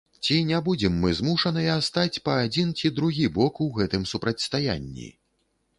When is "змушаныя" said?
1.19-1.75